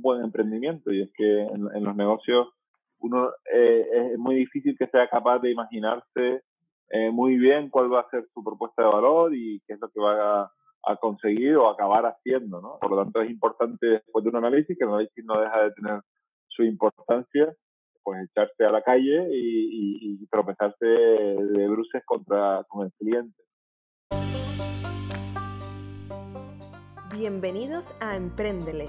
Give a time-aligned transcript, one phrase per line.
[0.00, 2.48] buen emprendimiento y es que en, los negocios
[2.98, 6.42] uno eh, es muy difícil que sea capaz de imaginarse
[6.90, 9.88] eh, muy bien cuál va a ser su propuesta de valor y qué es lo
[9.88, 10.52] que va a,
[10.84, 12.78] a, conseguir o acabar haciendo, ¿no?
[12.80, 15.70] Por lo tanto, es importante después de un análisis, que el análisis no deja de
[15.72, 16.00] tener
[16.48, 17.54] su importancia,
[18.02, 23.40] pues echarse a la calle y, y, tropezarse de bruces contra con el cliente.
[27.12, 28.88] Bienvenidos a Emprendele,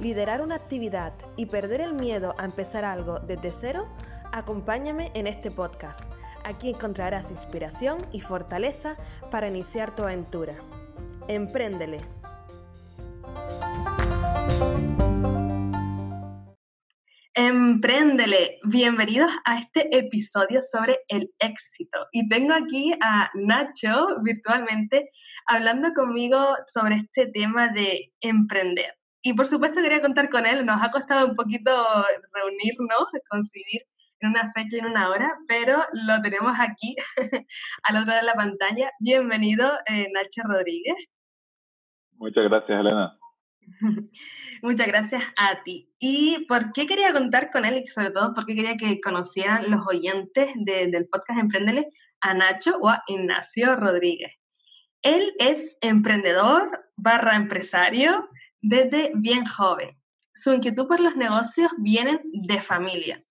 [0.00, 3.84] liderar una actividad y perder el miedo a empezar algo desde cero,
[4.32, 6.02] acompáñame en este podcast.
[6.44, 8.96] Aquí encontrarás inspiración y fortaleza
[9.30, 10.54] para iniciar tu aventura.
[11.26, 11.98] Empréndele.
[17.34, 18.58] Empréndele.
[18.64, 22.06] Bienvenidos a este episodio sobre el éxito.
[22.10, 25.10] Y tengo aquí a Nacho virtualmente
[25.46, 28.97] hablando conmigo sobre este tema de emprender.
[29.28, 30.64] Y por supuesto quería contar con él.
[30.64, 31.70] Nos ha costado un poquito
[32.32, 33.82] reunirnos, coincidir
[34.20, 36.96] en una fecha y en una hora, pero lo tenemos aquí
[37.82, 38.90] al otro lado de la pantalla.
[39.00, 40.96] Bienvenido, eh, Nacho Rodríguez.
[42.12, 43.18] Muchas gracias, Elena.
[44.62, 45.92] Muchas gracias a ti.
[45.98, 49.70] ¿Y por qué quería contar con él y sobre todo por qué quería que conocieran
[49.70, 51.90] los oyentes del podcast Emprendele
[52.22, 54.32] a Nacho o a Ignacio Rodríguez?
[55.02, 58.26] Él es emprendedor barra empresario
[58.60, 59.96] desde bien joven.
[60.32, 63.24] Su inquietud por los negocios viene de familia.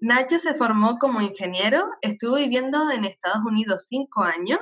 [0.00, 4.60] Nacho se formó como ingeniero, estuvo viviendo en Estados Unidos cinco años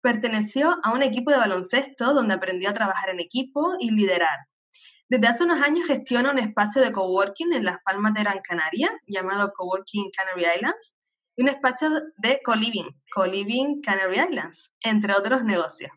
[0.00, 4.46] Perteneció a un equipo de baloncesto donde aprendió a trabajar en equipo y liderar.
[5.08, 8.90] Desde hace unos años gestiona un espacio de coworking en Las Palmas de Gran Canaria
[9.06, 10.94] llamado Coworking Canary Islands
[11.34, 15.90] y un espacio de co-living, co-living Canary Islands, entre otros negocios.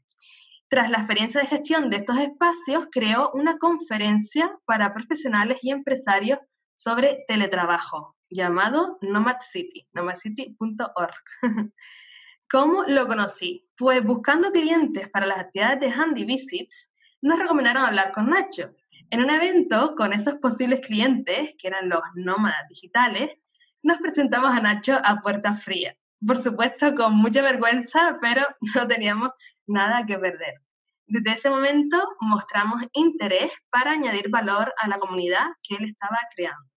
[0.72, 6.40] Tras la experiencia de gestión de estos espacios, creó una conferencia para profesionales y empresarios
[6.76, 11.24] sobre teletrabajo llamado Nomad City, nomadcity.org.
[12.50, 13.68] ¿Cómo lo conocí?
[13.76, 16.90] Pues buscando clientes para las actividades de Handy Visits,
[17.22, 18.74] nos recomendaron hablar con Nacho.
[19.10, 23.32] En un evento con esos posibles clientes, que eran los nómadas digitales,
[23.84, 25.98] nos presentamos a Nacho a puerta fría.
[26.26, 28.46] Por supuesto, con mucha vergüenza, pero
[28.76, 29.32] no teníamos
[29.66, 30.54] nada que perder.
[31.08, 36.70] Desde ese momento mostramos interés para añadir valor a la comunidad que él estaba creando.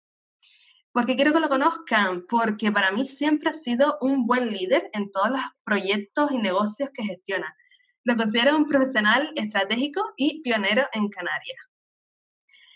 [0.91, 5.11] Porque quiero que lo conozcan, porque para mí siempre ha sido un buen líder en
[5.11, 7.55] todos los proyectos y negocios que gestiona.
[8.03, 11.57] Lo considero un profesional estratégico y pionero en Canarias.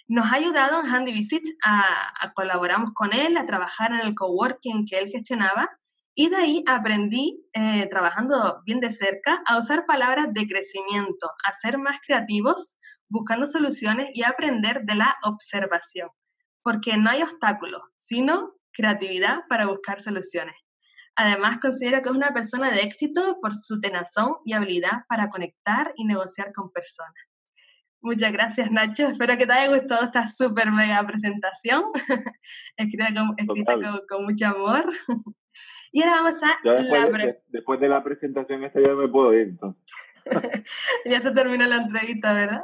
[0.07, 4.15] Nos ha ayudado en Handy Visit a, a colaboramos con él, a trabajar en el
[4.15, 5.69] coworking que él gestionaba
[6.17, 11.53] y de ahí aprendí, eh, trabajando bien de cerca, a usar palabras de crecimiento, a
[11.53, 12.75] ser más creativos,
[13.07, 16.09] buscando soluciones y a aprender de la observación
[16.67, 20.53] porque no hay obstáculos, sino creatividad para buscar soluciones.
[21.15, 25.93] Además, considero que es una persona de éxito por su tenazón y habilidad para conectar
[25.95, 27.13] y negociar con personas.
[28.01, 29.07] Muchas gracias, Nacho.
[29.07, 31.83] Espero que te haya gustado esta súper mega presentación,
[32.75, 34.91] escrita, con, con, mucho amor.
[35.91, 36.57] Y ahora vamos a...
[36.63, 39.83] Después, de, después de la presentación esta ya me puedo ir, entonces.
[41.05, 42.63] ya se terminó la entrevista, ¿verdad?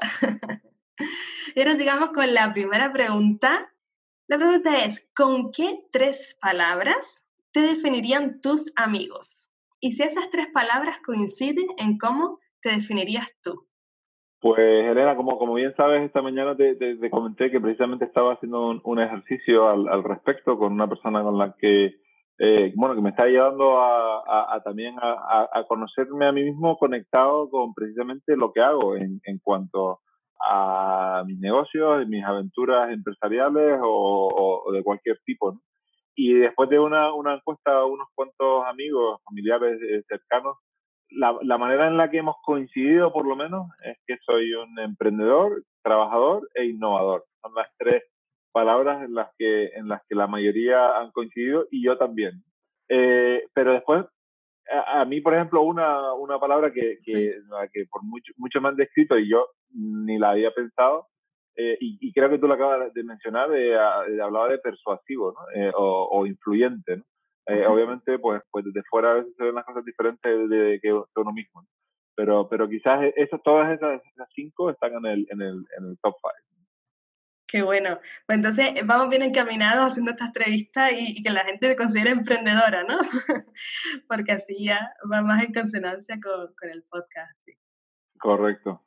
[1.55, 3.71] y ahora sigamos con la primera pregunta,
[4.27, 9.49] la pregunta es, ¿con qué tres palabras te definirían tus amigos?
[9.79, 13.67] Y si esas tres palabras coinciden en cómo te definirías tú.
[14.39, 18.99] Pues Elena, como, como bien sabes, esta mañana te, comenté que precisamente estaba haciendo un,
[18.99, 21.95] ejercicio al, respecto con una persona con la que,
[22.39, 27.73] eh, bueno, que me está ayudando a, también a, conocerme a mí mismo conectado con
[27.73, 29.99] precisamente lo que hago en, en cuanto
[30.41, 35.59] a mis negocios, mis aventuras empresariales o, de cualquier tipo.
[36.15, 40.57] Y después de una, una, encuesta a unos cuantos amigos, familiares eh, cercanos,
[41.09, 44.77] la, la, manera en la que hemos coincidido, por lo menos, es que soy un
[44.79, 47.25] emprendedor, trabajador e innovador.
[47.41, 48.03] Son las tres
[48.53, 52.43] palabras en las que, en las que la mayoría han coincidido y yo también.
[52.87, 54.05] Eh, pero después
[54.71, 57.37] a, mí, por ejemplo, una, una palabra que, que,
[57.73, 61.07] que por mucho, mucho me han descrito y yo ni la había pensado,
[61.55, 65.71] eh, y, creo que tú lo acabas de mencionar, de, hablaba de persuasivo ¿no?
[65.75, 66.97] o, influyente.
[66.97, 67.03] ¿no?
[67.67, 71.33] obviamente, pues, pues desde fuera a veces se ven las cosas diferentes de, que uno
[71.33, 71.63] mismo.
[72.15, 74.01] Pero, pero quizás esas, todas esas,
[74.33, 76.52] cinco están en el, en el, en el top five.
[77.53, 77.99] Qué bueno.
[78.25, 82.83] Pues entonces vamos bien encaminados haciendo esta entrevista y, que la gente se considere emprendedora,
[82.83, 82.97] ¿no?
[84.09, 87.37] Porque así ya va más en consonancia con, el podcast.
[88.17, 88.83] Correcto.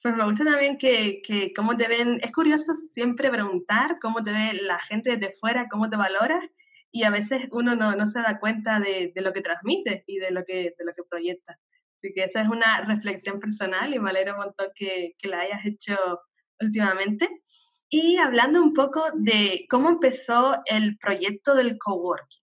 [0.00, 4.30] Pues me gusta también que, que cómo te ven, es curioso siempre preguntar cómo te
[4.30, 6.44] ve la gente desde fuera, cómo te valoras
[6.92, 10.18] y a veces uno no, no se da cuenta de, de, lo que transmite y
[10.18, 11.58] de lo que, de lo que proyecta.
[11.96, 15.40] Así que esa es una reflexión personal y me alegra un montón que, que la
[15.40, 15.96] hayas hecho
[16.60, 17.42] últimamente.
[17.88, 22.42] Y hablando un poco de cómo empezó el proyecto del coworking.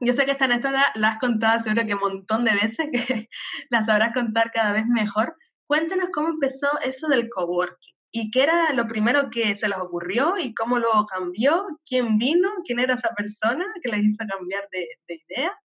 [0.00, 3.28] Yo sé que esta anécdota la has contado seguro que un montón de veces, que
[3.70, 5.34] la sabrás contar cada vez mejor.
[5.66, 10.38] Cuéntanos cómo empezó eso del coworking y qué era lo primero que se les ocurrió
[10.38, 14.86] y cómo luego cambió, quién vino, quién era esa persona que les hizo cambiar de,
[15.08, 15.58] idea.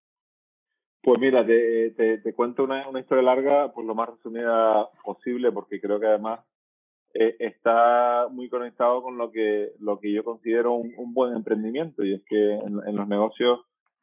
[1.02, 5.80] Pues mira, te, te, cuento una, una, historia larga, por lo más resumida posible, porque
[5.80, 6.40] creo que además
[7.16, 12.16] eh, está muy conectado con lo que, lo que yo considero un, buen emprendimiento y
[12.16, 13.60] es que en, los negocios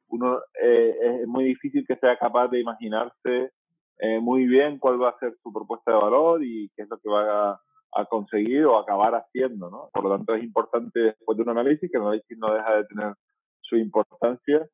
[0.08, 3.50] uno eh, es muy difícil que sea capaz de imaginarse
[3.98, 6.98] eh, muy bien cuál va a ser su propuesta de valor y qué es lo
[6.98, 7.60] que va
[7.92, 9.90] a, conseguir o acabar haciendo, ¿no?
[9.92, 12.84] Por lo tanto es importante después de un análisis, que el análisis no deja de
[12.84, 13.14] tener
[13.60, 14.66] su importancia,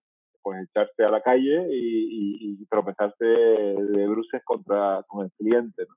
[0.43, 5.95] pues echarse a la calle y, y, tropezarse de bruces contra con el cliente, ¿no?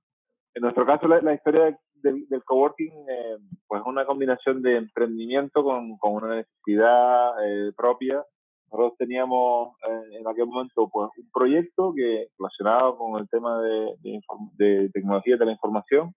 [0.55, 3.37] En nuestro caso, la, la historia del, del coworking, eh,
[3.67, 8.23] pues una combinación de emprendimiento con, con una necesidad eh, propia.
[8.71, 13.95] Nosotros teníamos eh, en aquel momento pues un proyecto que relacionado con el tema de,
[14.01, 14.21] de,
[14.57, 16.13] de tecnología de la información,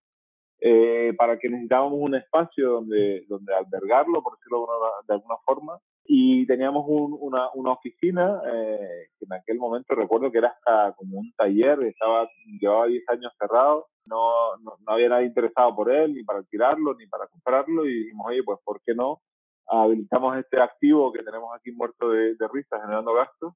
[0.61, 4.67] eh, para que necesitábamos un espacio donde, donde albergarlo, por decirlo
[5.09, 10.31] de alguna forma, y teníamos un, una, una, oficina eh, que en aquel momento recuerdo
[10.33, 12.29] que era hasta como un taller, estaba
[12.61, 17.07] llevaba 10 años cerrado, no, no, había nadie interesado por él, ni para alquilarlo, ni
[17.07, 19.21] para comprarlo, y dijimos, oye, pues ¿por qué no?
[19.69, 23.55] Habilitamos este activo que tenemos aquí muerto de, de risa, generando gastos,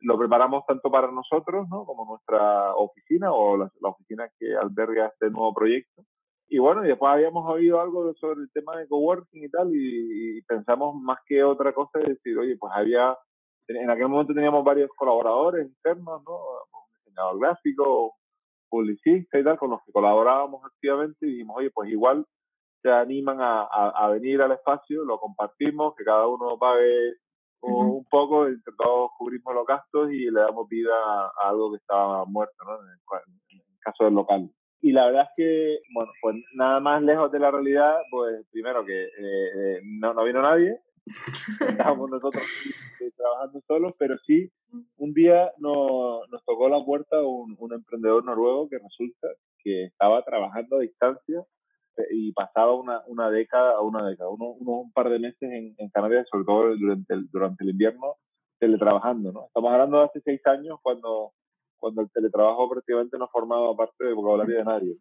[0.00, 1.84] lo preparamos tanto para nosotros, ¿no?
[1.84, 6.04] Como nuestra oficina o la, la oficina que alberga este nuevo proyecto
[6.48, 10.40] y bueno, y después habíamos oído algo sobre el tema de coworking y tal, y,
[10.42, 13.16] pensamos más que otra cosa de decir, oye, pues había,
[13.68, 16.34] en aquel momento teníamos varios colaboradores internos, ¿no?
[16.34, 18.14] Un diseñador gráfico,
[18.70, 22.24] publicista y tal, con los que colaborábamos activamente, y dijimos, oye, pues igual
[22.80, 27.16] se animan a, a, venir al espacio, lo compartimos, que cada uno pague
[27.60, 32.24] un poco, entre todos cubrimos los gastos y le damos vida a, algo que estaba
[32.24, 32.80] muerto, ¿no?
[32.80, 34.48] en el caso del local.
[34.80, 38.84] Y la verdad es que, bueno, pues nada más lejos de la realidad, pues primero
[38.84, 40.80] que eh, eh, no, no vino nadie,
[41.60, 42.44] estábamos nosotros
[43.16, 44.50] trabajando solos, pero sí,
[44.96, 49.28] un día nos, nos tocó la puerta un, un emprendedor noruego que resulta
[49.58, 51.44] que estaba trabajando a distancia
[51.96, 55.88] eh, y pasaba una, una década, una década, uno, un par de meses en, en
[55.90, 58.14] Canarias, sobre todo durante el, durante el invierno,
[58.58, 59.46] teletrabajando, ¿no?
[59.46, 61.32] Estamos hablando de hace seis años cuando
[61.78, 64.96] cuando el teletrabajo prácticamente no formaba parte del vocabulario de nadie.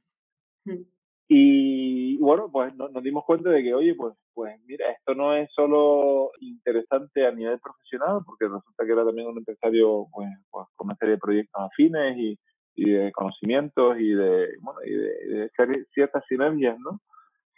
[1.29, 5.49] Y bueno, pues nos, dimos cuenta de que, oye, pues, pues mira, esto no es
[5.53, 10.87] solo interesante a nivel profesional, porque resulta que era también un empresario pues, pues con
[10.87, 12.39] una serie de proyectos afines y,
[12.75, 15.51] y de conocimientos y de, bueno, y de,
[15.93, 17.01] ciertas sinergias, ¿no?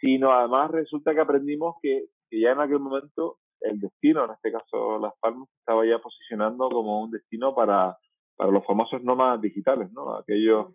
[0.00, 4.50] Sino además resulta que aprendimos que, que ya en aquel momento el destino, en este
[4.50, 7.96] caso Las Palmas, estaba ya posicionando como un destino para
[8.40, 10.16] para los famosos nómadas digitales, ¿no?
[10.16, 10.68] Aquellos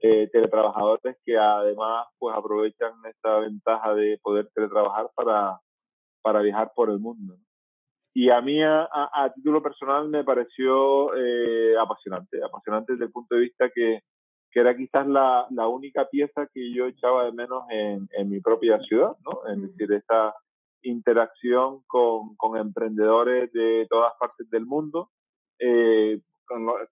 [0.00, 5.60] eh, teletrabajadores que además pues aprovechan esta ventaja de poder teletrabajar para,
[6.20, 7.36] para viajar por el mundo.
[8.12, 13.36] Y a mí, a, a, título personal, me pareció eh, apasionante, apasionante desde el punto
[13.36, 14.00] de vista que,
[14.50, 18.40] que era quizás la, la, única pieza que yo echaba de menos en, en mi
[18.40, 19.46] propia ciudad, ¿no?
[19.46, 20.34] Es decir, esta
[20.82, 25.10] interacción con, con emprendedores de todas partes del mundo,
[25.60, 26.20] eh,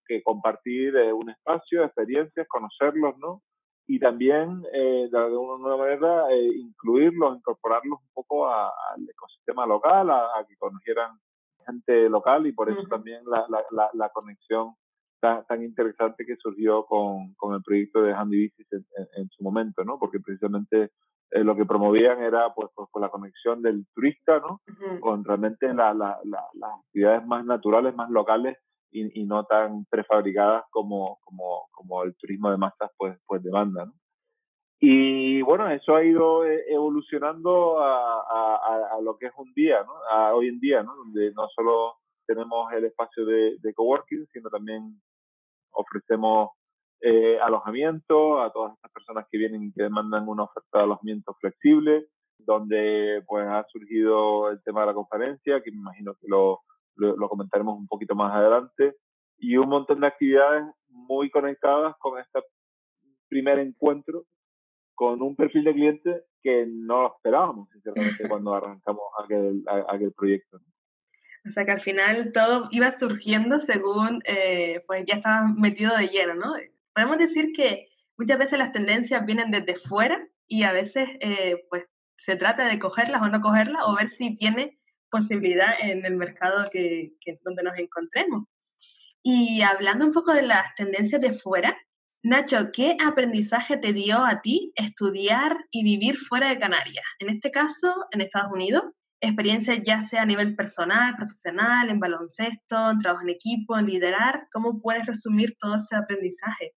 [0.06, 3.42] que compartir eh, un espacio, experiencias, conocerlos, ¿no?
[3.86, 10.44] Y también, eh, de alguna manera, eh, incluirlos, incorporarlos un poco al ecosistema local, a,
[10.48, 11.18] que conocieran
[11.66, 14.74] gente local y por eso también la, la, la, conexión
[15.20, 18.66] tan, tan, interesante que surgió con, con el proyecto de Handy Bicis
[19.16, 19.98] en, su momento, ¿no?
[19.98, 20.90] Porque precisamente
[21.30, 24.60] lo que promovían era pues, pues, pues, la conexión del turista, ¿no?
[25.00, 26.18] Con realmente las
[26.86, 28.58] actividades más naturales, más locales
[28.94, 33.86] y, no tan prefabricadas como, como, como el turismo de masas pues, pues demanda.
[33.86, 33.92] ¿no?
[34.80, 39.82] Y bueno, eso ha ido eh, evolucionando a, a, a, lo que es un día,
[39.82, 39.92] ¿no?
[40.10, 40.94] A hoy en día, ¿no?
[40.94, 41.94] Donde no solo
[42.26, 45.00] tenemos el espacio de, de coworking, sino también
[45.72, 46.50] ofrecemos
[47.00, 51.34] eh, alojamiento a todas estas personas que vienen y que demandan una oferta de alojamiento
[51.40, 52.06] flexible,
[52.38, 56.60] donde pues ha surgido el tema de la conferencia, que me imagino que lo,
[56.96, 58.96] lo, comentaremos un poquito más adelante,
[59.38, 62.40] y un montón de actividades muy conectadas con este
[63.28, 64.24] primer encuentro
[64.94, 70.60] con un perfil de cliente que no esperábamos, sinceramente, cuando arrancamos aquel, aquel proyecto.
[71.46, 76.08] O sea que al final todo iba surgiendo según, eh, pues ya estaba metido de
[76.08, 76.54] lleno, ¿no?
[76.94, 81.86] Podemos decir que muchas veces las tendencias vienen desde fuera y a veces, eh, pues
[82.16, 84.78] se trata de cogerlas o no cogerlas o ver si tiene
[85.14, 88.44] posibilidad en el mercado que, que, donde nos encontremos.
[89.22, 91.76] Y hablando un poco de las tendencias de fuera,
[92.24, 97.04] Nacho, ¿qué aprendizaje te dio a ti estudiar y vivir fuera de Canarias?
[97.20, 98.82] En este caso, en Estados Unidos,
[99.20, 104.48] experiencia ya sea a nivel personal, profesional, en baloncesto, en trabajo en equipo, en liderar.
[104.52, 106.72] ¿Cómo puedes resumir todo ese aprendizaje?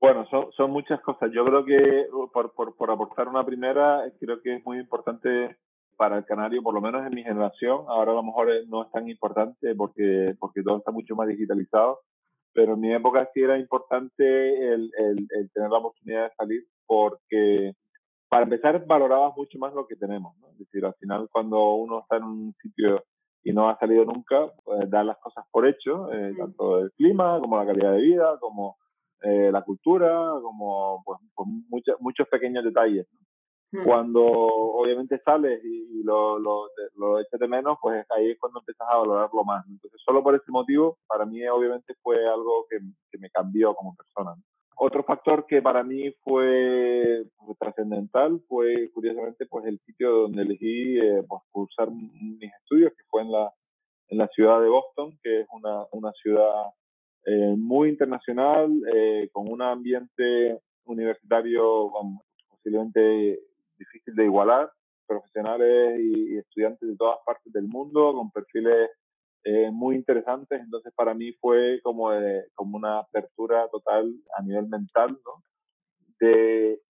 [0.00, 1.30] Bueno, son, son muchas cosas.
[1.32, 5.56] Yo creo que, por, por, por aportar una primera, creo que es muy importante
[5.98, 7.84] para el canario, por lo menos en mi generación.
[7.88, 12.00] Ahora a lo mejor no es tan importante porque, porque todo está mucho más digitalizado,
[12.54, 14.24] pero en mi época sí era importante
[14.72, 17.74] el, el, el tener la oportunidad de salir porque
[18.28, 20.36] para empezar, valorabas mucho más lo que tenemos.
[20.38, 20.48] ¿no?
[20.50, 23.04] Es decir, al final, cuando uno está en un sitio
[23.42, 27.38] y no ha salido nunca, pues dar las cosas por hecho, eh, tanto el clima
[27.40, 28.76] como la calidad de vida, como
[29.22, 31.48] eh, la cultura, como pues, pues
[32.00, 33.06] muchos pequeños detalles.
[33.84, 38.88] Cuando obviamente sales y, lo, lo, lo, echas de menos, pues ahí es cuando empiezas
[38.90, 39.66] a valorarlo más.
[39.68, 42.78] Entonces, solo por ese motivo, para mí obviamente fue algo que,
[43.10, 44.34] que me cambió como persona.
[44.80, 50.98] Otro factor que para mí fue pues, trascendental fue, curiosamente, pues el sitio donde elegí
[50.98, 53.52] eh, pues, cursar mis estudios, que fue en la,
[54.08, 56.66] en la ciudad de Boston, que es una, una ciudad
[57.26, 61.90] eh, muy internacional, eh, con un ambiente universitario
[62.48, 63.40] posiblemente
[63.78, 64.70] difícil de igualar,
[65.06, 68.90] profesionales y, y estudiantes de todas partes del mundo, con perfiles
[69.44, 70.60] eh, muy interesantes.
[70.60, 72.10] Entonces, para mí fue como,
[72.54, 75.42] como una apertura total a nivel mental, ¿no?
[76.20, 76.80] De,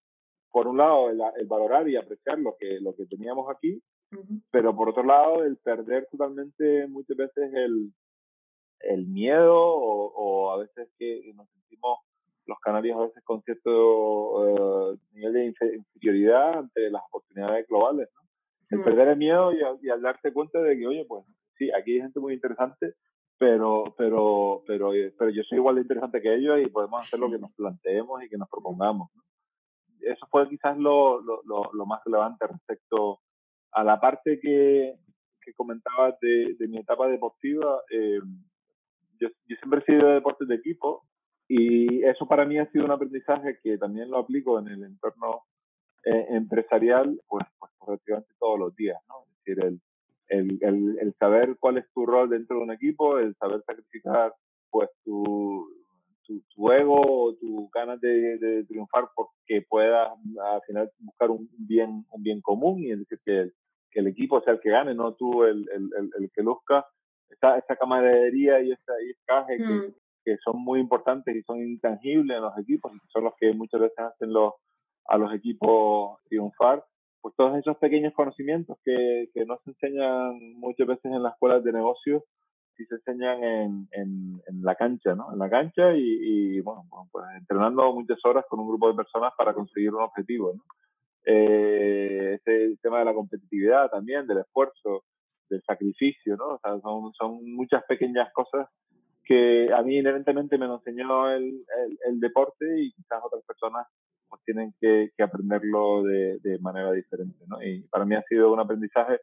[0.50, 3.82] por un lado, el, valorar y apreciar lo que, lo que teníamos aquí,
[4.50, 7.92] pero por otro lado, el perder totalmente muchas veces el,
[8.80, 11.98] el miedo o, a veces que nos sentimos
[12.48, 18.22] los canarios a veces con cierto eh, nivel de inferioridad ante las oportunidades globales, ¿no?
[18.70, 21.24] El perder el miedo y, y, al darte cuenta de que, oye, pues
[21.56, 22.94] sí, aquí hay gente muy interesante,
[23.38, 27.30] pero, pero, pero, pero yo soy igual de interesante que ellos y podemos hacer lo
[27.30, 29.10] que nos planteemos y que nos propongamos.
[30.00, 33.20] Eso fue quizás lo, lo, lo, más relevante respecto
[33.72, 34.94] a la parte que,
[35.40, 37.80] que comentabas de, de, mi etapa deportiva.
[37.90, 38.20] Eh,
[39.18, 41.07] yo, yo, siempre he sido de deportes de equipo
[41.48, 45.44] y eso para mí ha sido un aprendizaje que también lo aplico en el entorno
[46.04, 49.24] eh, empresarial, pues, pues prácticamente todos los días, ¿no?
[49.24, 49.64] Es decir,
[50.28, 54.34] el, el, el, saber cuál es tu rol dentro de un equipo, el saber sacrificar
[54.70, 55.66] pues tu,
[56.26, 60.10] tu, tu ego o tu ganas de, triunfar porque puedas
[60.52, 63.54] al final buscar un bien, un bien común y es decir que el,
[63.90, 66.86] que el equipo sea el que gane, no tú el, el, el, que luzca.
[67.30, 69.80] Esa, esa camaradería y ese encaje que, mm.
[69.82, 70.07] que
[70.44, 73.80] son muy importantes y son intangibles en los equipos y que son los que muchas
[73.80, 74.54] veces hacen los,
[75.06, 76.84] a los equipos triunfar
[77.20, 81.64] pues todos esos pequeños conocimientos que, que no se enseñan muchas veces en las escuelas
[81.64, 82.22] de negocios,
[82.76, 85.32] sí se enseñan en, en, en la cancha, ¿no?
[85.32, 89.32] En la cancha y, y bueno, pues entrenando muchas horas con un grupo de personas
[89.36, 90.62] para conseguir un objetivo, ¿no?
[91.24, 95.04] Eh, ese tema de la competitividad también, del esfuerzo,
[95.50, 96.54] del sacrificio, ¿no?
[96.54, 98.68] O sea, son, son muchas pequeñas cosas
[99.28, 103.86] que a mí inherentemente me lo enseñó el, el, el deporte y quizás otras personas
[104.26, 107.62] pues tienen que, que aprenderlo de, de, manera diferente, ¿no?
[107.62, 109.20] Y para mí ha sido un aprendizaje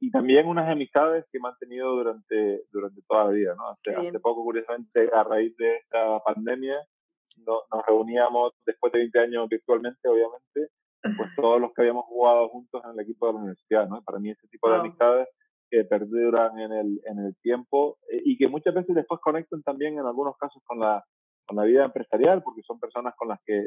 [0.00, 3.70] y también unas amistades que he mantenido durante, durante toda la vida, ¿no?
[3.70, 6.76] Hace, hace poco, curiosamente, a raíz de esta pandemia,
[7.46, 12.48] no, nos reuníamos después de 20 años virtualmente, obviamente, pues todos los que habíamos jugado
[12.50, 14.02] juntos en el equipo de la universidad, ¿no?
[14.02, 15.28] Para mí ese tipo de amistades
[15.70, 19.98] que perduran en el, en el tiempo eh, y que muchas veces después conectan también
[19.98, 21.04] en algunos casos con la,
[21.48, 23.64] con la vida empresarial, porque son personas con las que,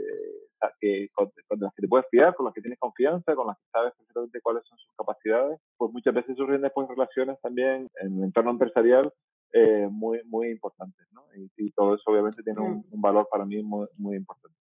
[0.79, 3.69] que con, las que te puedes fiar, con las que tienes confianza, con las que
[3.71, 8.23] sabes perfectamente cuáles son sus capacidades, pues muchas veces surgen después relaciones también en el
[8.25, 9.11] entorno empresarial
[9.53, 11.23] eh, muy, muy importantes, ¿no?
[11.57, 14.55] Y, todo eso obviamente tiene un, valor para mí muy, muy importante.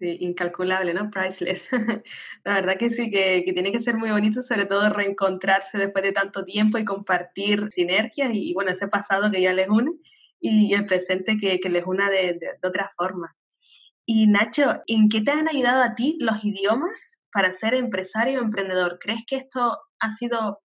[0.00, 1.10] Incalculable, ¿no?
[1.10, 1.68] Priceless.
[2.44, 6.12] La verdad que sí, que, tiene que ser muy bonito, sobre todo reencontrarse después de
[6.12, 9.92] tanto tiempo y compartir sinergias y, bueno, ese pasado que ya les une
[10.40, 13.36] y, el presente que, les una de, de, otra forma.
[14.06, 18.44] Y Nacho, ¿en qué te han ayudado a ti los idiomas para ser empresario o
[18.44, 18.98] emprendedor?
[19.00, 20.60] ¿Crees que esto ha sido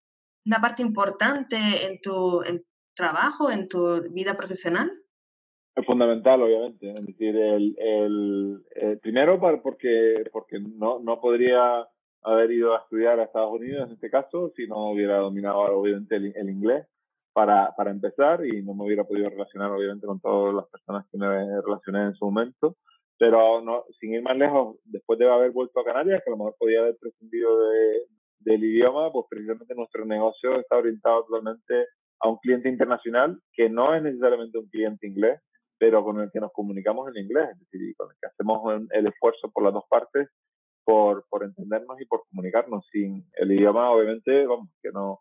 [0.46, 2.42] una parte importante en tu,
[2.96, 4.92] trabajo, en tu vida profesional?
[5.76, 6.90] Es fundamental, obviamente.
[6.90, 11.86] Es decir, el, el, eh, primero porque, porque no, no podría
[12.24, 16.16] haber ido a estudiar a Estados Unidos en este caso si no hubiera dominado obviamente
[16.16, 16.88] el, inglés
[17.34, 21.18] para, para empezar y no me hubiera podido relacionar obviamente con todas las personas que
[21.18, 22.78] me relacioné en su momento.
[23.18, 26.38] Pero no, sin ir más lejos, después de haber vuelto a Canarias, que a lo
[26.38, 28.08] mejor podía haber prescindido de,
[28.40, 31.86] del idioma, pues precisamente nuestro negocio está orientado totalmente
[32.20, 35.40] a un cliente internacional que no es necesariamente un cliente inglés,
[35.78, 39.08] pero con el que nos comunicamos en inglés, es decir, con el que hacemos el
[39.08, 40.30] esfuerzo por las dos partes
[40.86, 42.86] por, por entendernos y por comunicarnos.
[42.92, 45.20] Sin el idioma, obviamente, vamos, que no,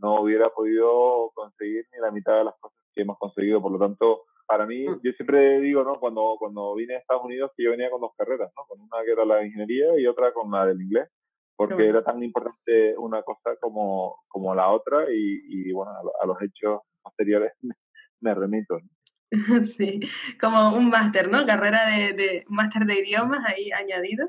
[0.00, 3.60] no hubiera podido conseguir ni la mitad de las cosas que hemos conseguido.
[3.62, 5.00] Por lo tanto, para mí, mm.
[5.04, 6.00] yo siempre digo, ¿no?
[6.00, 8.64] Cuando, cuando vine a Estados Unidos, que yo venía con dos carreras, ¿no?
[8.64, 11.08] Con una que era la de ingeniería y otra con la del inglés,
[11.54, 16.40] porque era tan importante una cosa como, como la otra y, y bueno, a, los
[16.42, 17.52] hechos posteriores
[18.20, 18.80] me, remito.
[18.80, 18.88] ¿no?
[19.64, 20.00] Sí,
[20.40, 21.46] como un máster, ¿no?
[21.46, 24.28] Carrera de, de máster de idiomas ahí añadido,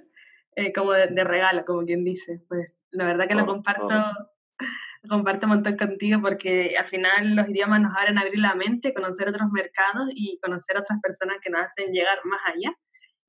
[0.56, 2.42] eh, como de, regalo, como quien dice.
[2.48, 3.88] Pues la verdad que lo comparto,
[5.10, 8.94] comparto un montón contigo porque al final los idiomas nos abren a abrir la mente,
[8.94, 12.74] conocer otros mercados y conocer otras personas que nos hacen llegar más allá,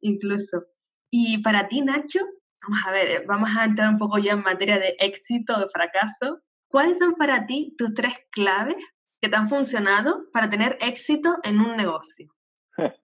[0.01, 0.67] incluso.
[1.11, 2.21] Y para ti, Nacho,
[2.63, 6.41] vamos a ver, vamos a entrar un poco ya en materia de éxito o fracaso.
[6.69, 8.83] ¿Cuáles son para ti tus tres claves
[9.25, 12.31] que te han funcionado para tener éxito en un negocio?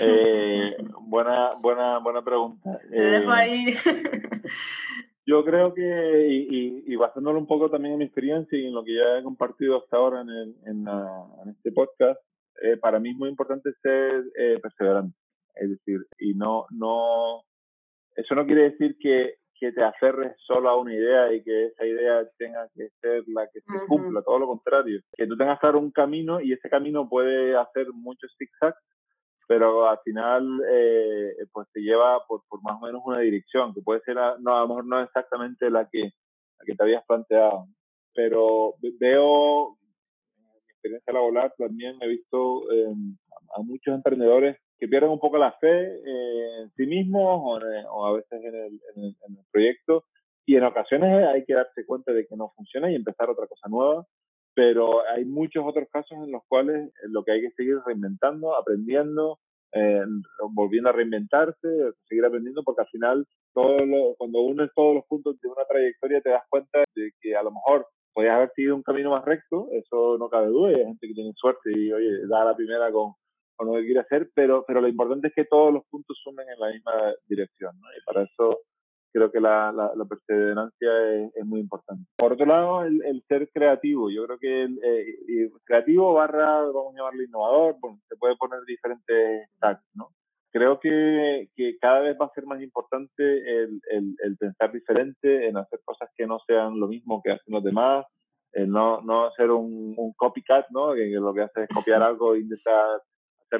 [0.00, 2.80] eh, buena, buena, buena pregunta.
[2.90, 3.74] Te dejo eh, ahí.
[5.24, 8.82] yo creo que, y, y, basándolo un poco también en mi experiencia y en lo
[8.82, 12.20] que ya he compartido hasta ahora en, el, en, en este podcast,
[12.60, 15.16] eh, para mí es muy importante ser eh, perseverante.
[15.54, 17.44] Es decir, y no, no,
[18.16, 21.86] eso no quiere decir que que te aferres solo a una idea y que esa
[21.86, 25.78] idea tenga que ser la que se cumpla, todo lo contrario, que tú tengas claro
[25.78, 28.82] un camino y ese camino puede hacer muchos zigzags,
[29.46, 33.82] pero al final eh, pues te lleva por, por, más o menos una dirección, que
[33.82, 37.68] puede ser, no, a lo mejor no exactamente la que, la que te habías planteado,
[38.12, 39.76] pero veo,
[40.38, 42.92] en mi experiencia laboral también he visto eh,
[43.56, 47.40] a muchos emprendedores que pierden un poco la fe eh, en sí mismos
[47.88, 50.06] o, a veces en el, en, el, proyecto.
[50.44, 53.68] Y en ocasiones hay que darse cuenta de que no funciona y empezar otra cosa
[53.68, 54.04] nueva.
[54.54, 59.38] Pero hay muchos otros casos en los cuales lo que hay que seguir reinventando, aprendiendo,
[59.72, 60.02] eh,
[60.50, 61.68] volviendo a reinventarse,
[62.08, 66.20] seguir aprendiendo, porque al final, todo lo, cuando unes todos los puntos de una trayectoria,
[66.20, 69.68] te das cuenta de que a lo mejor podías haber seguido un camino más recto,
[69.70, 73.14] eso no cabe duda, hay gente que tiene suerte y, oye, da la primera con,
[73.62, 76.46] o lo que quiere hacer, pero, pero lo importante es que todos los puntos sumen
[76.48, 76.92] en la misma
[77.26, 77.88] dirección, ¿no?
[77.96, 78.60] Y para eso
[79.12, 80.88] creo que la, la, perseverancia
[81.34, 82.04] es, muy importante.
[82.16, 84.10] Por otro lado, el, el ser creativo.
[84.10, 88.60] Yo creo que el, eh, creativo barra, vamos a llamarlo innovador, bueno, se puede poner
[88.66, 90.08] diferentes tags, ¿no?
[90.50, 95.48] Creo que, que, cada vez va a ser más importante el, el, el, pensar diferente,
[95.48, 98.04] en hacer cosas que no sean lo mismo que hacen los demás,
[98.54, 100.92] no, no ser un, un copycat, ¿no?
[100.92, 103.00] Que, que, lo que hace es copiar algo e intentar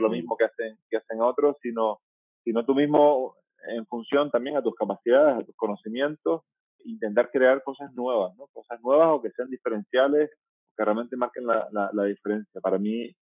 [0.01, 2.01] lo mismo que hacen, que hacen otros, sino,
[2.45, 3.37] sino tú mismo
[3.69, 6.43] en función también a tus capacidades, a tus conocimientos,
[6.85, 8.47] intentar crear cosas nuevas, ¿no?
[8.49, 10.31] Cosas nuevas o que sean diferenciales,
[10.77, 12.61] que realmente marquen la, la, diferencia.
[12.61, 13.15] Para mí, eh,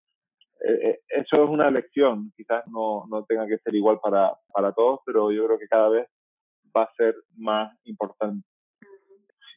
[0.61, 2.33] eh, eso es una lección.
[2.37, 5.89] Quizás no, no tenga que ser igual para, para todos, pero yo creo que cada
[5.89, 6.09] vez
[6.77, 8.47] va a ser más importante.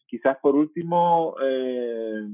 [0.08, 2.28] Quizás por último, eh,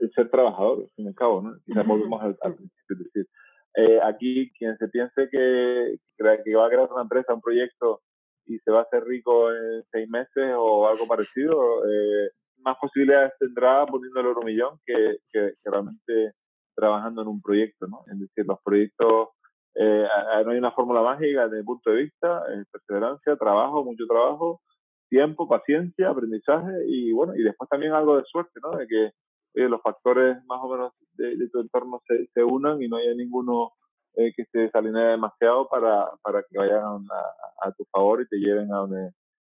[0.00, 1.56] el ser trabajador, al fin y al cabo, ¿no?
[1.64, 3.28] Quizás volvemos al, al principio, es decir,
[3.74, 8.00] eh, aquí, quien se piense que, que va a crear una empresa, un proyecto
[8.46, 13.32] y se va a hacer rico en seis meses o algo parecido, eh, más posibilidades
[13.38, 16.32] tendrá poniendo el hormillón que, que, realmente
[16.74, 18.04] trabajando en un proyecto, ¿no?
[18.12, 19.28] Es decir, los proyectos,
[19.74, 20.06] eh,
[20.44, 24.60] no hay una fórmula mágica desde mi punto de vista, perseverancia, trabajo, mucho trabajo,
[25.08, 28.76] tiempo, paciencia, aprendizaje y bueno, y después también algo de suerte, ¿no?
[28.76, 29.10] De que
[29.54, 33.72] los factores más o menos de, tu entorno se, se, unan y no haya ninguno
[34.16, 38.36] eh, que se desalinee demasiado para, para que vayan a, a, tu favor y te
[38.36, 39.08] lleven a donde,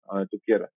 [0.09, 0.71] a donde tú quieras.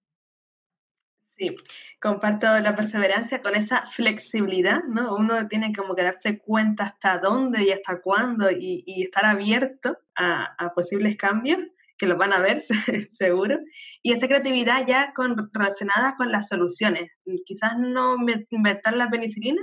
[1.37, 1.55] Sí,
[2.01, 5.15] comparto la perseverancia con esa flexibilidad, ¿no?
[5.15, 9.99] Uno tiene como que darse cuenta hasta dónde y hasta cuándo y, y estar abierto
[10.15, 11.59] a, a, posibles cambios
[11.97, 12.61] que lo van a ver
[13.09, 13.59] seguro,
[14.01, 17.11] y esa creatividad ya con, relacionada con las soluciones.
[17.45, 18.15] Quizás no
[18.49, 19.61] inventar la penicilina,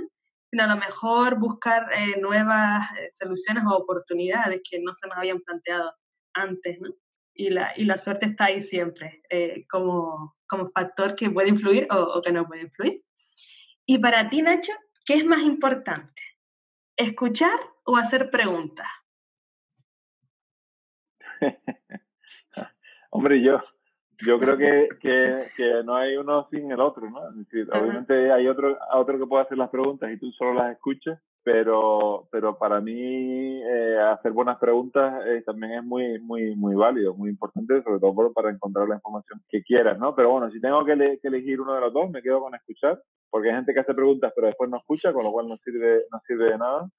[0.51, 5.17] sino a lo mejor buscar eh, nuevas eh, soluciones o oportunidades que no se nos
[5.17, 5.93] habían planteado
[6.33, 6.89] antes, ¿no?
[7.33, 11.87] Y la, y la suerte está ahí siempre, eh, como, como factor que puede influir
[11.91, 13.03] o, o que no puede influir.
[13.85, 14.71] Y para ti, Nacho,
[15.05, 16.21] ¿qué es más importante?
[16.95, 18.87] ¿Escuchar o hacer preguntas?
[23.15, 23.59] Hombre, yo,
[24.25, 27.29] yo creo que, que, que, no hay uno sin el otro, ¿no?
[27.29, 30.73] Es decir, obviamente hay otro, otro que puede hacer las preguntas y tú solo las
[30.73, 36.75] escuchas, pero, pero para mí eh, hacer buenas preguntas eh, también es muy, muy, muy
[36.75, 40.15] válido, muy importante, sobre todo para encontrar la información que quieras, ¿no?
[40.15, 43.01] Pero bueno, si tengo que, que, elegir uno de los dos, me quedo con escuchar,
[43.29, 46.05] porque hay gente que hace preguntas pero después no escucha, con lo cual no sirve,
[46.11, 46.89] no sirve de nada.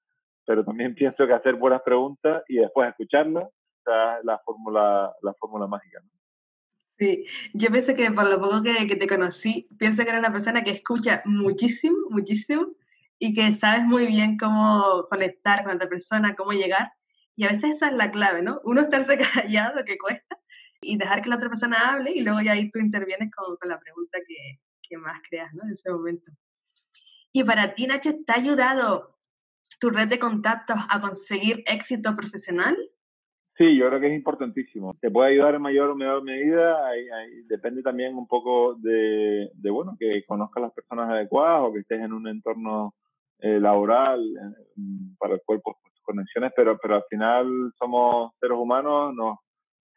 [0.45, 3.49] Pero también pienso que hacer buenas preguntas y después escucharlas,
[4.23, 6.09] la fórmula, la fórmula mágica, ¿no?
[6.97, 10.31] Sí, yo pienso que por lo poco que, que, te conocí, pienso que eres una
[10.31, 12.73] persona que escucha muchísimo, muchísimo,
[13.19, 16.91] y que sabes muy bien cómo conectar con otra persona, cómo llegar.
[17.35, 18.61] Y a veces esa es la clave, ¿no?
[18.63, 20.39] Uno estarse callado, que cuesta,
[20.81, 23.69] y dejar que la otra persona hable, y luego ya ahí tú intervienes con, con
[23.69, 25.63] la pregunta que, que, más creas, ¿no?
[25.63, 26.31] En ese momento.
[27.31, 29.19] Y para ti, Nacho, ¿te ha ayudado
[29.79, 32.75] tu red de contactos a conseguir éxito profesional?
[33.57, 34.95] Sí, yo creo que es importantísimo.
[35.01, 36.77] Te puede ayudar en mayor o menor medida.
[37.47, 42.01] depende también un poco de, de, bueno, que conozcas las personas adecuadas o que estés
[42.01, 42.93] en un entorno
[43.39, 44.75] eh, laboral eh,
[45.17, 49.39] para el cual pues, conexiones, pero, pero al final somos seres humanos, nos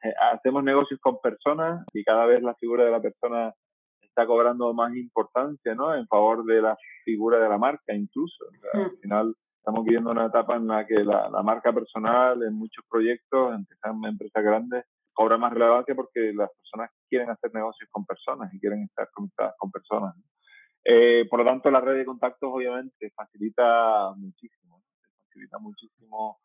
[0.03, 3.53] eh, hacemos negocios con personas y cada vez la figura de la persona
[4.01, 5.95] está cobrando más importancia, ¿no?
[5.95, 8.45] En favor de la figura de la marca incluso.
[8.73, 13.55] Al final estamos viviendo una etapa en la que la, marca personal en muchos proyectos,
[13.55, 18.59] en empresas grandes, cobra más relevancia porque las personas quieren hacer negocios con personas y
[18.59, 20.15] quieren estar conectadas con personas.
[20.83, 24.83] Eh, por lo tanto, la red de contactos obviamente facilita muchísimo,
[25.27, 26.39] facilita muchísimo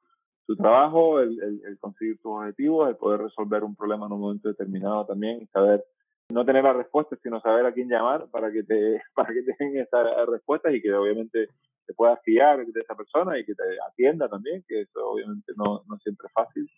[0.45, 5.05] tu trabajo, el, conseguir tus objetivos, el poder resolver un problema en un momento determinado
[5.05, 5.83] también y saber
[6.29, 9.55] no tener las respuestas, sino saber a quién llamar para que te para que te
[9.57, 11.47] den esas respuestas y que obviamente
[11.85, 15.83] te puedas fiar de esa persona y que te atienda también, que eso obviamente no,
[15.87, 16.69] no siempre es fácil.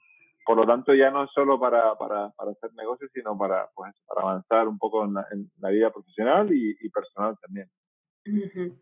[0.46, 3.93] Por lo tanto, ya no es solo para, para, para hacer negocios, sino para, pues,
[4.08, 7.70] para avanzar un poco en la, vida profesional y, y, personal también.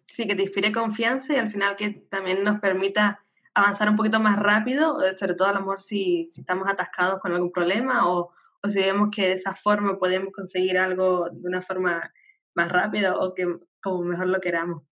[0.06, 3.20] Sí, que te inspire confianza y al final que también nos permita
[3.56, 7.20] avanzar un poquito más rápido, eh, sobre todo a lo mejor si, si estamos atascados
[7.20, 11.48] con algún problema o, o si vemos que de esa forma podemos conseguir algo de
[11.48, 12.12] una forma
[12.54, 13.48] más rápida o que
[13.82, 14.84] como mejor lo queramos.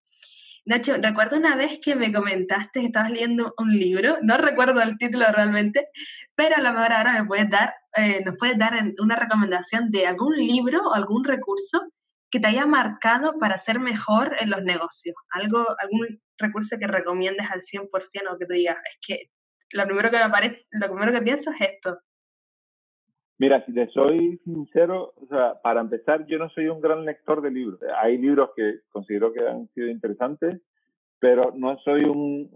[0.66, 4.96] Nacho, recuerdo una vez que me comentaste que estabas leyendo un libro, no recuerdo el
[4.96, 5.88] título realmente,
[6.34, 10.06] pero a lo mejor ahora me puedes dar, eh, nos puedes dar una recomendación de
[10.06, 11.92] algún libro o algún recurso
[12.30, 15.14] que te haya marcado para ser mejor en los negocios.
[15.30, 19.30] Algo, algún recurso que recomiendes al 100% o que te digas, es que
[19.70, 21.98] lo primero que me aparece, lo primero que pienso es esto.
[23.38, 27.42] Mira, si te soy sincero, o sea, para empezar, yo no soy un gran lector
[27.42, 27.80] de libros.
[28.00, 30.62] Hay libros que considero que han sido interesantes,
[31.18, 32.48] pero no soy un,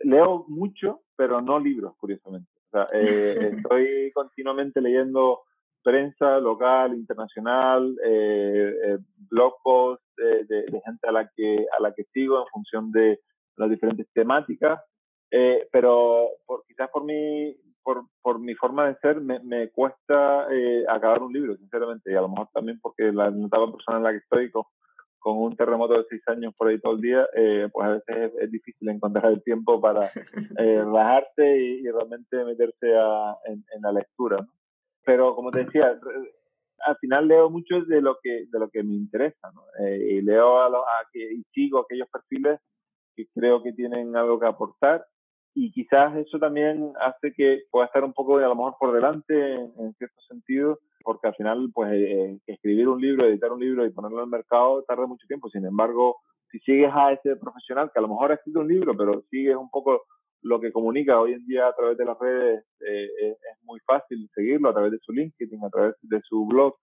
[0.00, 2.50] leo mucho, pero no libros, curiosamente.
[2.66, 5.42] O sea, eh, estoy continuamente leyendo
[5.82, 8.98] prensa local, internacional, eh, eh,
[9.30, 13.20] blog posts de, de, gente a la que a la que sigo en función de
[13.56, 14.82] las diferentes temáticas.
[15.70, 20.84] pero por, quizás por mi por, por mi forma de ser, me, me cuesta eh,
[20.88, 24.10] acabar un libro, sinceramente, y a lo mejor también porque la etapa personal en la
[24.10, 24.64] que estoy, con,
[25.20, 28.32] con, un terremoto de seis años por ahí todo el día, eh, pues a veces
[28.40, 30.00] es, difícil encontrar el tiempo para
[30.58, 34.38] eh, relajarse y, realmente meterse a, en, en, la lectura.
[34.38, 34.48] ¿no?
[35.04, 35.96] Pero como te decía,
[36.86, 39.62] al final leo mucho de lo que, de lo que me interesa, ¿no?
[39.86, 42.58] y leo a, a que, y sigo aquellos perfiles
[43.14, 45.06] que creo que tienen algo que aportar
[45.58, 49.54] y quizás eso también hace que pueda estar un poco a lo mejor por delante
[49.54, 53.90] en, cierto sentido, porque al final pues eh, escribir un libro, editar un libro y
[53.90, 55.48] ponerlo en el mercado tarda mucho tiempo.
[55.48, 56.18] Sin embargo,
[56.50, 59.56] si sigues a ese profesional que a lo mejor ha escrito un libro, pero sigues
[59.56, 60.02] un poco
[60.42, 64.28] lo que comunica hoy en día a través de las redes, eh, es, muy fácil
[64.34, 66.74] seguirlo a través de su LinkedIn, a través de su blog,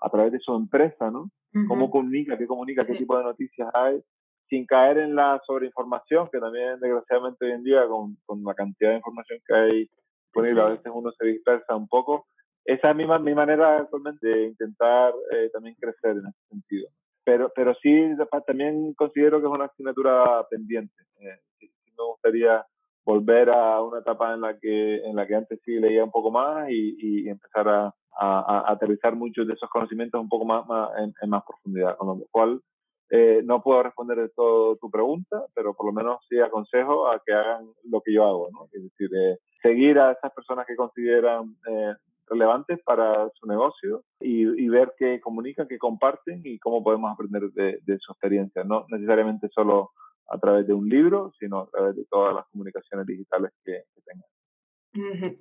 [0.00, 1.30] a través de su empresa, ¿no?
[1.66, 4.02] Cómo comunica, qué comunica, qué tipo de noticias hay
[4.48, 8.90] sin caer en la sobreinformación, que también desgraciadamente hoy en día con, con la cantidad
[8.90, 9.90] de información que hay
[10.24, 12.26] disponible, a veces uno se dispersa un poco.
[12.64, 16.88] Esa es mi, mi manera actualmente de intentar eh, también crecer en ese sentido.
[17.24, 18.10] Pero, pero sí,
[18.46, 20.94] también considero que es una asignatura pendiente.
[21.20, 22.64] Eh, sí, me gustaría
[23.04, 26.30] volver a una etapa en la que en la que antes sí leía un poco
[26.30, 30.64] más y, y empezar a, a, aterrizar muchos de esos conocimientos un poco más,
[30.98, 32.60] en, más profundidad, con lo cual
[33.10, 37.22] eh, no puedo responder de todo tu pregunta, pero por lo menos sí aconsejo a
[37.24, 41.56] que hagan lo que yo hago, es decir, eh, seguir a esas personas que consideran
[41.70, 41.94] eh,
[42.26, 47.98] relevantes para su negocio y, ver qué comunican, qué comparten y cómo podemos aprender de,
[47.98, 49.92] su experiencia, no necesariamente solo
[50.28, 54.02] a través de un libro, sino a través de todas las comunicaciones digitales que, que
[54.02, 54.28] tengan.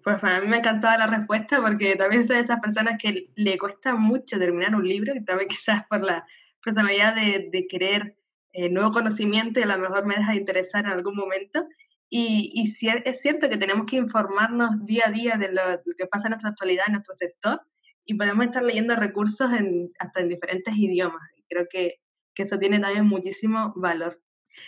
[0.04, 3.58] Pues a mí me encantaba la respuesta porque también soy de esas personas que le
[3.58, 6.26] cuesta mucho terminar un libro y también quizás por la
[6.64, 8.18] personalidad de, de querer
[8.54, 11.68] eh, nuevo conocimiento y a lo mejor me deja de interesar en algún momento.
[12.10, 15.62] Y, y si es cierto que tenemos que informarnos día a día de lo,
[15.98, 17.62] que pasa en nuestra actualidad, en nuestro sector,
[18.06, 21.22] y podemos estar leyendo recursos en, hasta en diferentes idiomas.
[21.50, 21.96] Creo que,
[22.34, 24.22] que eso tiene también muchísimo valor.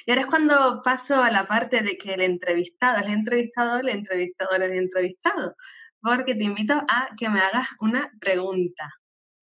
[0.06, 3.82] Y ahora es cuando paso a la parte de que el entrevistado es el entrevistador,
[3.82, 5.56] el entrevistador es el entrevistado,
[6.02, 8.88] porque te invito a que me hagas una pregunta.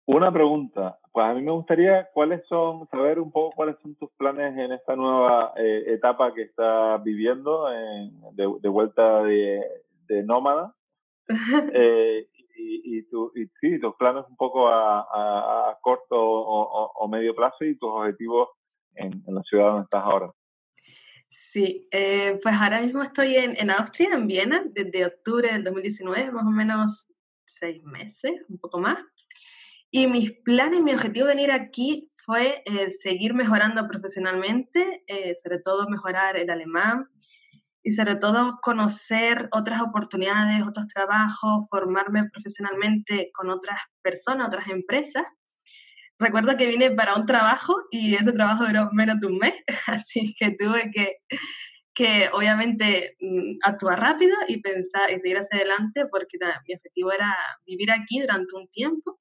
[0.06, 1.00] Una pregunta.
[1.18, 4.72] Pues a mí me gustaría cuáles son, saber un poco cuáles son tus planes en
[4.72, 7.68] esta nueva eh, etapa que estás viviendo
[8.34, 9.64] de, vuelta de,
[10.24, 10.76] nómada.
[11.74, 17.76] Eh, y, tu, y, sí, tus planes un poco a, corto o, medio plazo y
[17.80, 18.50] tus objetivos
[18.94, 20.32] en, la ciudad donde estás ahora.
[21.30, 26.32] Sí, eh, pues ahora mismo estoy en, en, Austria, en Viena, desde octubre del 2019,
[26.32, 27.08] más o menos
[27.44, 29.00] seis meses, un poco más.
[29.92, 35.60] Y mis planes, mi objetivo de venir aquí fue eh, seguir mejorando profesionalmente, eh, sobre
[35.60, 37.08] todo mejorar el alemán
[37.84, 45.24] y sobre todo conocer otras oportunidades, otros trabajos, formarme profesionalmente con otras personas, otras empresas
[46.20, 49.54] recuerdo que vine para un trabajo y ese trabajo duró menos de un mes,
[49.88, 51.18] así que tuve que,
[51.94, 57.36] que obviamente mm, actuar rápido y pensar y seguir hacia adelante porque mi objetivo era
[57.66, 59.20] vivir aquí durante un tiempo.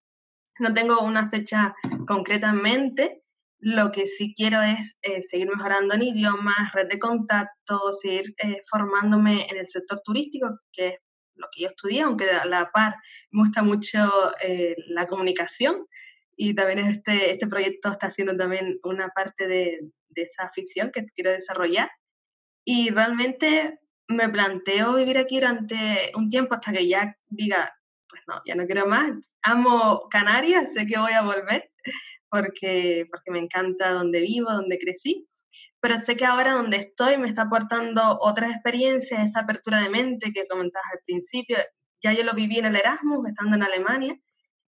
[0.59, 1.75] No tengo una fecha
[2.07, 3.23] concretamente,
[3.59, 8.61] lo que sí quiero es eh, seguir mejorando en idiomas, red de contactos, seguir eh,
[8.69, 10.99] formándome en el sector turístico, que es
[11.35, 12.97] lo que yo estudié, aunque a la par
[13.31, 15.87] me gusta mucho eh, la comunicación
[16.37, 21.07] y también este, este proyecto está siendo también una parte de, de esa afición que
[21.15, 21.91] quiero desarrollar.
[22.65, 27.75] Y realmente me planteo vivir aquí durante un tiempo hasta que ya diga,
[28.17, 29.35] pues no, ya no quiero más.
[29.43, 31.71] Amo Canarias, sé que voy a volver
[32.31, 35.29] porque, porque me encanta donde vivo, donde crecí,
[35.81, 40.33] pero sé que ahora donde estoy me está aportando otras experiencias, esa apertura de mente
[40.33, 41.59] que comentabas al principio.
[42.03, 44.19] Ya yo lo viví en el Erasmus, estando en Alemania,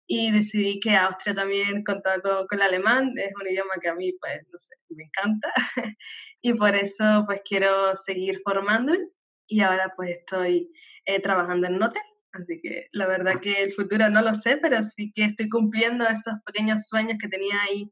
[0.06, 4.12] y decidí que Austria también contaba con, el alemán, es un idioma que a mí,
[4.18, 5.52] pues, no sé, me encanta,
[6.40, 9.10] y por eso, pues, quiero seguir formándome,
[9.46, 10.72] y ahora, pues, estoy
[11.04, 14.82] eh, trabajando en Notel, así que la verdad que el futuro no lo sé, pero
[14.82, 17.90] sí que estoy cumpliendo esos pequeños sueños que tenía ahí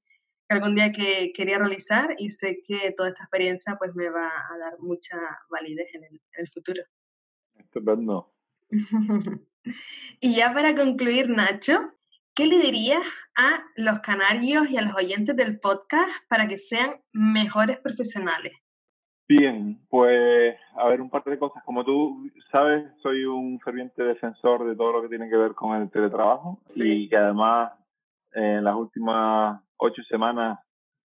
[0.49, 4.29] que algún día que quería realizar, y sé que toda esta experiencia, pues, me va
[4.29, 5.17] a dar mucha
[5.51, 6.85] validez en el, en el futuro.
[7.57, 8.33] Estupendo.
[10.21, 11.97] y ya para concluir, Nacho,
[12.37, 13.03] ¿Qué le dirías
[13.35, 18.53] a los canarios y a los oyentes del podcast para que sean mejores profesionales?
[19.29, 21.63] Bien, pues a ver un par de cosas.
[21.65, 25.75] Como tú sabes, soy un ferviente defensor de todo lo que tiene que ver con
[25.81, 27.73] el teletrabajo y que además
[28.35, 30.61] en las últimas ocho semanas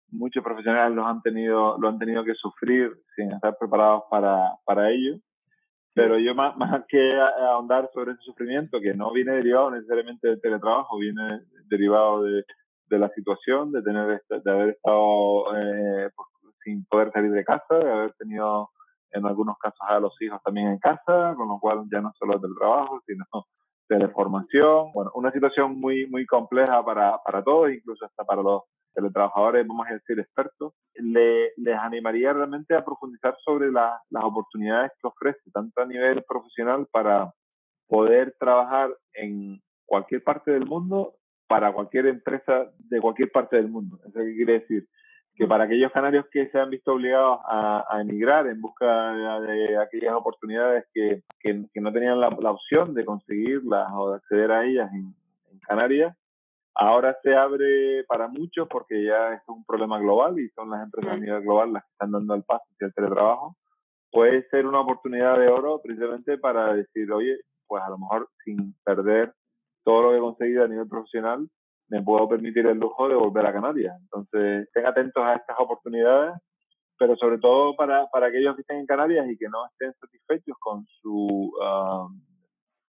[0.09, 4.89] muchos profesionales lo han tenido, lo han tenido que sufrir sin estar preparados para, para
[4.91, 5.17] ello.
[5.93, 10.41] Pero yo más, más que ahondar sobre ese sufrimiento, que no viene derivado necesariamente del
[10.41, 12.43] teletrabajo, viene derivado de,
[12.87, 16.27] de la situación, de tener de haber estado eh, pues,
[16.63, 18.69] sin poder salir de casa, de haber tenido
[19.11, 22.39] en algunos casos a los hijos también en casa, con lo cual ya no solo
[22.39, 23.25] del trabajo, sino
[23.99, 24.91] de formación.
[24.93, 29.87] Bueno, una situación muy, muy compleja para, para todos, incluso hasta para los teletrabajadores, vamos
[29.89, 35.81] a decir, expertos, le, les animaría realmente a profundizar sobre las oportunidades que ofrece, tanto
[35.81, 37.33] a nivel profesional para
[37.87, 41.15] poder trabajar en cualquier parte del mundo,
[41.47, 43.99] para cualquier empresa de cualquier parte del mundo.
[44.05, 44.87] Eso quiere decir
[45.41, 50.13] que para aquellos canarios que se han visto obligados a, emigrar en busca de, aquellas
[50.13, 55.15] oportunidades que, que, no tenían la, opción de conseguirlas o de acceder a ellas en
[55.67, 56.15] Canarias,
[56.75, 61.13] Ahora se abre para muchos porque ya es un problema global y son las empresas
[61.13, 63.57] a nivel global las que están dando el paso hacia el teletrabajo.
[64.11, 68.73] Puede ser una oportunidad de oro precisamente para decir, oye, pues a lo mejor sin
[68.83, 69.33] perder
[69.83, 71.49] todo lo que he conseguido a nivel profesional,
[71.91, 73.93] me puedo permitir el lujo de volver a Canarias.
[73.99, 76.35] Entonces, estén atentos a estas oportunidades,
[76.97, 80.55] pero sobre todo para, para aquellos que estén en Canarias y que no estén satisfechos
[80.57, 82.21] con su um,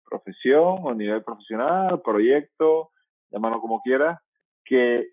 [0.08, 2.90] profesión o nivel profesional, proyecto,
[3.32, 4.20] llámalo como quieras,
[4.64, 5.08] que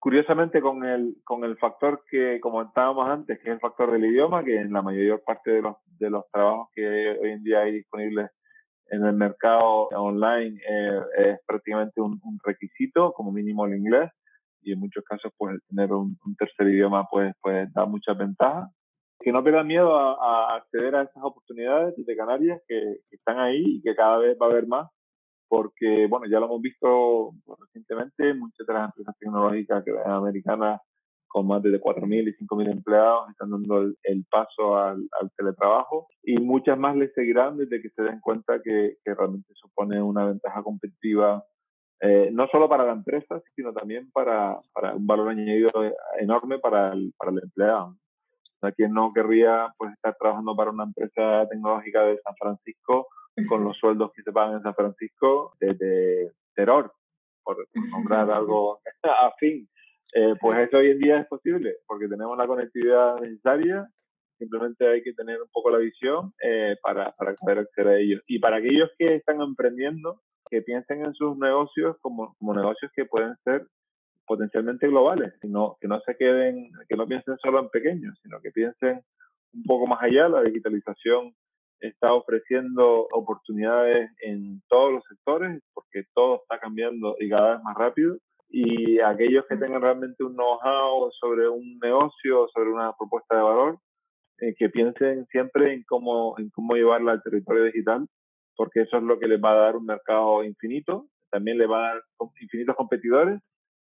[0.00, 4.42] curiosamente con el, con el factor que comentábamos antes, que es el factor del idioma,
[4.42, 6.84] que en la mayor parte de los, de los trabajos que
[7.22, 8.28] hoy en día hay disponibles
[8.90, 14.10] en el mercado online eh, es prácticamente un, requisito, como mínimo el inglés,
[14.62, 18.70] y en muchos casos pues tener un, tercer idioma pues, pues da muchas ventajas.
[19.22, 23.82] Que no pierdan miedo a, acceder a estas oportunidades de Canarias que, están ahí y
[23.82, 24.90] que cada vez va a haber más,
[25.48, 30.80] porque bueno, ya lo hemos visto pues, recientemente, muchas de las empresas tecnológicas que americanas
[31.30, 36.76] con más de 4.000 y 5.000 empleados están dando el, paso al, teletrabajo y muchas
[36.76, 41.44] más les seguirán desde que se den cuenta que, realmente supone una ventaja competitiva
[42.00, 45.70] eh, no solo para la empresa, sino también para, para un valor añadido
[46.18, 47.88] enorme para el, para el empleado.
[47.88, 53.06] O sea, quien no querría pues, estar trabajando para una empresa tecnológica de San Francisco
[53.48, 56.92] con los sueldos que se pagan en San Francisco desde terror,
[57.42, 57.56] por
[57.90, 59.68] nombrar algo afín.
[60.14, 63.88] Eh, pues eso hoy en día es posible, porque tenemos la conectividad necesaria,
[64.38, 68.22] simplemente hay que tener un poco la visión eh, para, para poder acceder a ellos.
[68.26, 70.20] Y para aquellos que están emprendiendo,
[70.50, 73.66] que piensen en sus negocios como, como negocios que pueden ser
[74.26, 78.50] potencialmente globales, sino que no se queden, que no piensen solo en pequeños, sino que
[78.50, 79.02] piensen
[79.52, 80.28] un poco más allá.
[80.28, 81.34] La digitalización
[81.80, 87.76] está ofreciendo oportunidades en todos los sectores, porque todo está cambiando y cada vez más
[87.76, 88.16] rápido
[88.50, 93.78] y aquellos que tengan realmente un know-how sobre un negocio, sobre una propuesta de valor,
[94.38, 98.06] eh, que piensen siempre en cómo, en cómo llevarla al territorio digital,
[98.56, 101.78] porque eso es lo que les va a dar un mercado infinito, también les va
[101.78, 102.02] a dar
[102.40, 103.40] infinitos competidores,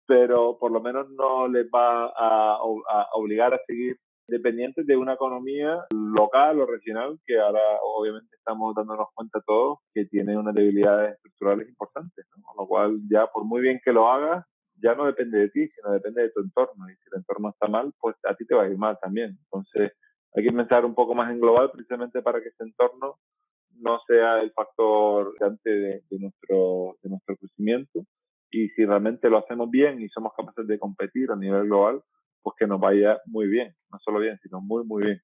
[0.06, 3.98] pero por lo menos no les va a, a obligar a seguir
[4.32, 10.06] dependientes de una economía local o regional que ahora obviamente estamos dándonos cuenta todos que
[10.06, 14.46] tiene unas debilidades estructurales importantes, con lo cual ya por muy bien que lo hagas,
[14.82, 16.90] ya no depende de ti, sino depende de tu entorno.
[16.90, 19.38] Y si el entorno está mal, pues a ti te va a ir mal también.
[19.44, 19.92] Entonces,
[20.34, 23.18] hay que pensar un poco más en global precisamente para que ese entorno
[23.76, 28.06] no sea el factor de, de, nuestro, de nuestro crecimiento.
[28.50, 32.02] Y si realmente lo hacemos bien y somos capaces de competir a nivel global,
[32.42, 33.76] pues que nos vaya muy bien.
[33.92, 35.22] No solo bien, sino muy, muy bien.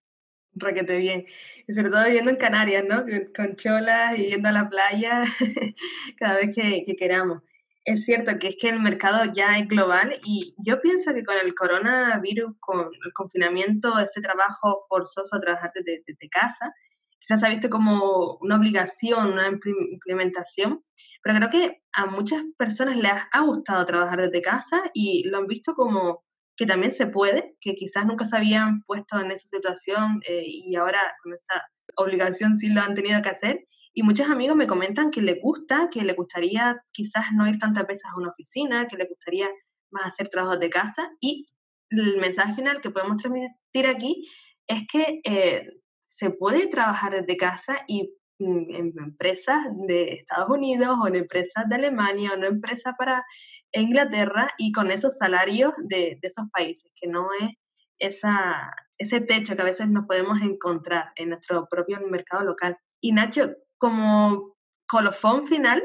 [0.53, 1.25] Requete bien.
[1.67, 3.05] Y sobre todo viviendo en Canarias, ¿no?
[3.35, 5.23] Con cholas y yendo a la playa
[6.17, 7.43] cada vez que, que queramos.
[7.87, 11.37] Es cierto que es que el mercado ya es global y yo pienso que con
[11.37, 16.73] el coronavirus, con el confinamiento, ese trabajo forzoso a trabajar desde, casa,
[17.17, 20.83] quizás se ha visto como una obligación, una implementación,
[21.23, 25.47] pero creo que a muchas personas les ha gustado trabajar desde casa y lo han
[25.47, 26.25] visto como
[26.57, 30.75] que también se puede, que quizás nunca se habían puesto en esa situación eh, y
[30.75, 31.53] ahora con esa
[31.95, 33.67] obligación sí lo han tenido que hacer
[33.97, 37.87] y muchos amigos me comentan que les gusta, que les gustaría quizás no ir tantas
[37.87, 39.49] veces a una oficina, que les gustaría
[39.89, 41.09] más hacer trabajos de casa.
[41.19, 41.49] Y
[41.89, 44.29] el mensaje final que podemos transmitir aquí
[44.67, 45.65] es que eh,
[46.03, 51.75] se puede trabajar desde casa y en empresas de Estados Unidos o en empresas de
[51.75, 53.25] Alemania o en empresas para
[53.71, 57.55] Inglaterra y con esos salarios de, de esos países, que no es
[57.99, 62.77] esa, ese techo que a veces nos podemos encontrar en nuestro propio mercado local.
[63.01, 64.55] Y Nacho, como
[64.87, 65.83] colofón final,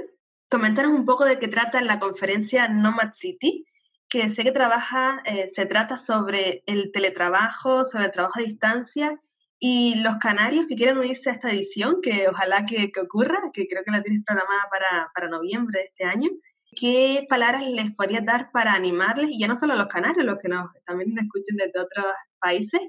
[0.51, 3.65] coméntanos un poco de qué trata la conferencia Nomad City,
[4.09, 9.19] que sé que trabaja, eh, se trata sobre el teletrabajo, sobre el trabajo a distancia
[9.65, 13.85] y los canarios que quieren unirse a esta edición, que ojalá que, ocurra, que creo
[13.85, 16.31] que la tienes programada para, para, noviembre de este año.
[16.75, 20.49] ¿Qué palabras les podrías dar para animarles, y ya no solo los canarios, los que
[20.49, 22.07] nos, también nos escuchen desde otros
[22.41, 22.81] países,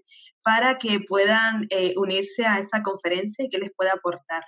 [0.44, 4.42] para que puedan eh, unirse a esa conferencia y qué les pueda aportar?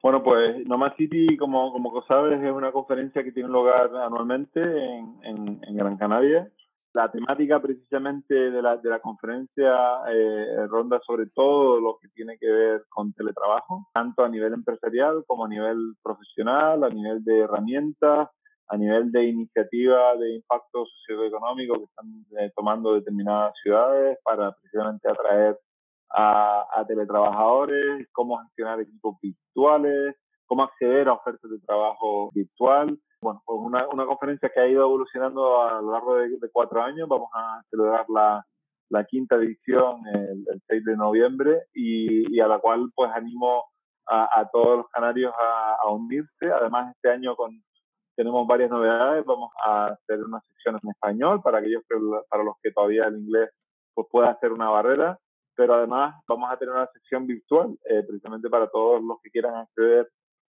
[0.00, 5.60] Bueno, pues Nomad City, como, como sabes, es una conferencia que tiene lugar anualmente en,
[5.66, 6.48] en, Gran Canaria.
[6.96, 9.70] La temática precisamente de la, de la conferencia
[10.08, 15.22] eh, ronda sobre todo lo que tiene que ver con teletrabajo, tanto a nivel empresarial
[15.26, 18.30] como a nivel profesional, a nivel de herramientas,
[18.68, 22.06] a nivel de iniciativas de impacto socioeconómico que están
[22.38, 25.58] eh, tomando determinadas ciudades para precisamente atraer
[26.08, 30.14] a, teletrabajadores, cómo gestionar equipos virtuales,
[30.46, 32.98] cómo acceder a ofertas de trabajo virtual.
[33.20, 37.08] Bueno, pues una, una conferencia que ha ido evolucionando a lo largo de, cuatro años.
[37.08, 38.44] Vamos a celebrar la,
[38.90, 43.64] la quinta edición el, 6 de noviembre y, a la cual pues animo
[44.06, 46.52] a, todos los canarios a, unirse.
[46.52, 47.62] Además, este año con,
[48.16, 49.24] tenemos varias novedades.
[49.24, 51.96] Vamos a hacer una sección en español para aquellos que,
[52.28, 53.50] para los que todavía el inglés
[53.94, 55.18] pues pueda ser una barrera
[55.56, 59.54] pero además vamos a tener una sección virtual eh, precisamente para todos los que quieran
[59.54, 60.08] acceder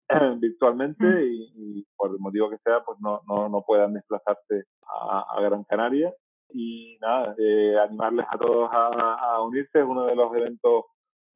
[0.39, 5.64] virtualmente y, por el motivo que sea, pues no, no, no puedan desplazarse a, Gran
[5.64, 6.14] Canaria.
[6.49, 9.80] Y nada, eh, animarles a todos a, unirse.
[9.80, 10.86] Es uno de los eventos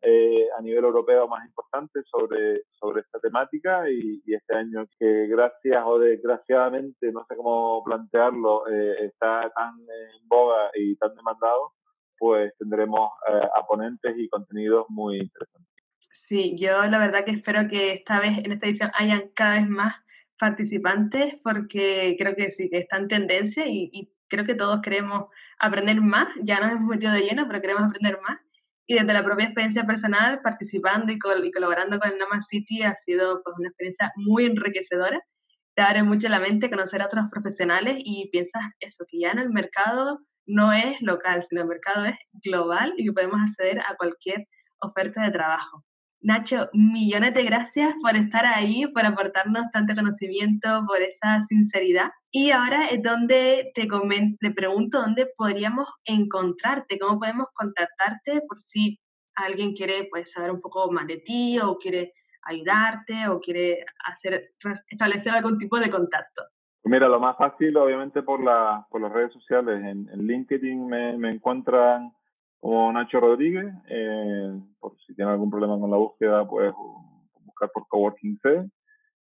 [0.02, 5.84] eh, a nivel europeo más importantes sobre, sobre esta temática y, este año que gracias
[5.86, 11.74] o desgraciadamente, no sé cómo plantearlo, eh, está tan en boga y tan demandado,
[12.18, 13.10] pues tendremos
[13.56, 15.79] a ponentes y contenidos muy interesantes.
[16.28, 19.68] Sí, yo la verdad que espero que esta vez en esta edición hayan cada vez
[19.68, 19.96] más
[20.38, 25.26] participantes porque creo que sí, que está en tendencia y, creo que todos queremos
[25.60, 26.28] aprender más.
[26.44, 28.40] Ya nos hemos metido de lleno, pero queremos aprender más.
[28.86, 33.56] Y desde la propia experiencia personal, participando y, colaborando con el City ha sido pues,
[33.58, 35.20] una experiencia muy enriquecedora.
[35.76, 39.40] Te abre mucho la mente conocer a otros profesionales y piensas eso, que ya en
[39.40, 43.96] el mercado no es local, sino el mercado es global y que podemos acceder a
[43.98, 44.48] cualquier
[44.80, 45.84] oferta de trabajo.
[46.22, 52.12] Nacho, millones de gracias por estar ahí, por aportarnos tanto conocimiento, por esa sinceridad.
[52.30, 53.88] Y ahora es donde te,
[54.40, 59.00] te pregunto dónde podríamos encontrarte, cómo podemos contactarte por si
[59.36, 62.14] alguien quiere pues, saber un poco más de ti o quiere
[62.44, 64.52] ayudarte o quiere hacer,
[64.90, 66.44] establecer algún tipo de contacto.
[66.84, 69.82] Mira, lo más fácil, obviamente, por, la, por las redes sociales.
[69.84, 72.12] En, LinkedIn me, me encuentran
[72.60, 73.74] como Nacho Rodríguez.
[73.90, 76.74] Eh, por si tiene algún problema con la búsqueda, puedes
[77.42, 78.70] buscar por Coworking C.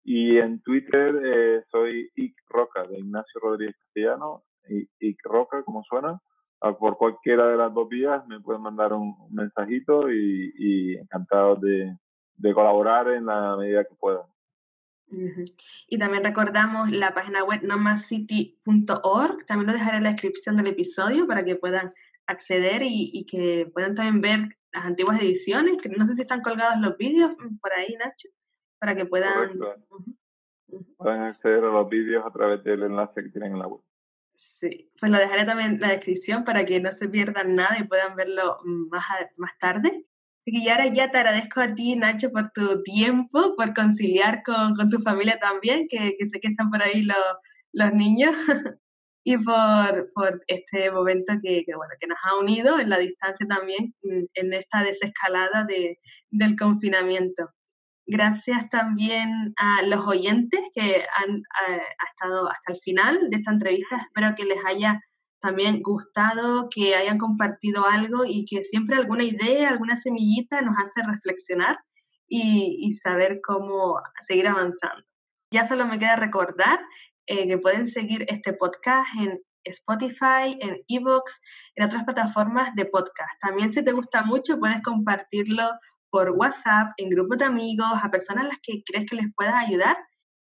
[0.03, 5.83] Y en Twitter eh, soy Ic Roca, de Ignacio Rodríguez Castellano, y Ic Roca, como
[5.83, 6.19] suena.
[6.59, 11.95] Ah, por cualquiera de las dos vías me pueden mandar un, mensajito y, encantado de,
[12.53, 14.25] colaborar en la medida que pueda.
[15.87, 21.27] Y también recordamos la página web nomadcity.org, también lo dejaré en la descripción del episodio
[21.27, 21.91] para que puedan
[22.27, 26.79] acceder y, que puedan también ver las antiguas ediciones, que no sé si están colgados
[26.79, 28.29] los vídeos por ahí, Nacho,
[28.79, 29.57] para que puedan...
[30.97, 33.81] Pueden acceder a los vídeos a través del enlace que tienen en la web.
[34.35, 37.85] Sí, pues lo dejaré también en la descripción para que no se pierdan nada y
[37.85, 39.03] puedan verlo más,
[39.37, 40.05] más tarde.
[40.45, 44.89] Y ahora ya te agradezco a ti, Nacho, por tu tiempo, por conciliar con, con
[44.89, 47.17] tu familia también, que, que, sé que están por ahí los,
[47.73, 48.35] los niños.
[49.29, 53.45] y por, por este momento que, que, bueno, que nos ha unido en la distancia
[53.45, 55.99] también en esta desescalada de,
[56.31, 57.49] del confinamiento.
[58.05, 61.41] Gracias también a los oyentes que han
[62.07, 63.97] estado hasta el final de esta entrevista.
[63.97, 65.01] Espero que les haya
[65.41, 71.01] también gustado, que hayan compartido algo y que siempre alguna idea, alguna semillita nos hace
[71.05, 71.77] reflexionar
[72.29, 75.03] y, y saber cómo seguir avanzando.
[75.51, 76.79] Ya solo me queda recordar
[77.27, 81.39] eh, que pueden seguir este podcast en Spotify, en Evox,
[81.75, 83.39] en otras plataformas de podcast.
[83.41, 85.69] También si te gusta mucho puedes compartirlo
[86.09, 89.59] por WhatsApp, en grupos de amigos, a personas a las que crees que les pueda
[89.59, 89.97] ayudar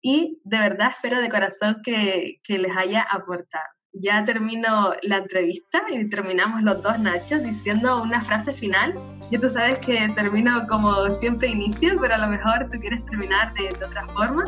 [0.01, 3.63] y de verdad espero de corazón que, que les haya aportado.
[3.93, 8.95] Ya termino la entrevista y terminamos los dos Nachos diciendo una frase final.
[9.29, 13.53] Ya tú sabes que termino como siempre inicio, pero a lo mejor tú quieres terminar
[13.53, 14.45] de, de otra forma.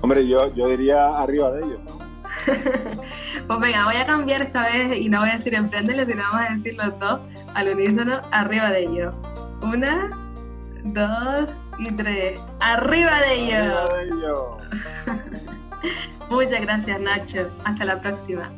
[0.00, 1.80] Hombre, yo, yo diría arriba de ellos,
[3.46, 6.40] pues venga, voy a cambiar esta vez y no voy a decir emprendele, sino vamos
[6.48, 7.20] a decir los dos
[7.54, 9.14] al unísono, arriba de ellos.
[9.62, 10.10] Una,
[10.84, 12.40] dos y tres.
[12.60, 13.90] ¡Arriba de ellos!
[13.90, 14.46] ¡Arriba de ellos!
[16.30, 17.48] Muchas gracias, Nacho.
[17.64, 18.50] Hasta la próxima.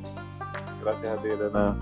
[0.82, 1.76] Gracias a ti, Elena.